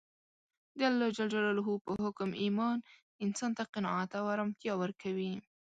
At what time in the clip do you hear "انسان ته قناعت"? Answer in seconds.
3.25-4.09